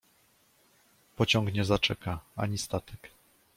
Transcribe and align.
Pociąg 1.15 1.53
nie 1.53 1.65
zaczeka, 1.65 2.19
ani 2.35 2.57
statek. 2.57 3.09